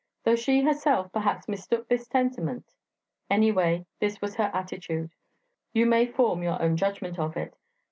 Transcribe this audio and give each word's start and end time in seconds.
Though 0.23 0.35
she 0.35 0.63
herself 0.63 1.11
perhaps 1.13 1.47
mistook 1.47 1.87
this 1.87 2.07
sentiment, 2.07 2.73
anyway 3.29 3.85
this 3.99 4.19
was 4.19 4.33
her 4.37 4.49
attitude; 4.51 5.11
you 5.73 5.85
may 5.85 6.07
form 6.07 6.41
your 6.41 6.59
own 6.59 6.75
judgment 6.75 7.19
of 7.19 7.37
it. 7.37 7.55